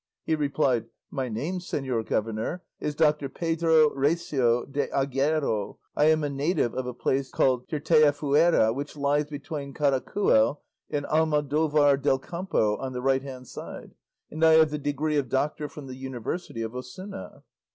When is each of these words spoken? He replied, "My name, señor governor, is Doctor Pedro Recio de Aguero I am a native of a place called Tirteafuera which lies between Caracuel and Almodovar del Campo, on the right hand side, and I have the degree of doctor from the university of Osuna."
He 0.23 0.33
replied, 0.33 0.87
"My 1.11 1.29
name, 1.29 1.59
señor 1.59 2.03
governor, 2.07 2.63
is 2.79 2.95
Doctor 2.95 3.29
Pedro 3.29 3.91
Recio 3.91 4.65
de 4.65 4.87
Aguero 4.87 5.77
I 5.95 6.05
am 6.05 6.23
a 6.23 6.27
native 6.31 6.73
of 6.73 6.87
a 6.87 6.93
place 6.95 7.29
called 7.29 7.67
Tirteafuera 7.67 8.73
which 8.73 8.97
lies 8.97 9.27
between 9.27 9.75
Caracuel 9.75 10.63
and 10.89 11.05
Almodovar 11.05 12.01
del 12.01 12.17
Campo, 12.17 12.77
on 12.77 12.93
the 12.93 13.01
right 13.03 13.21
hand 13.21 13.47
side, 13.47 13.91
and 14.31 14.43
I 14.43 14.53
have 14.53 14.71
the 14.71 14.79
degree 14.79 15.17
of 15.17 15.29
doctor 15.29 15.69
from 15.69 15.85
the 15.85 15.95
university 15.95 16.63
of 16.63 16.73
Osuna." 16.75 17.43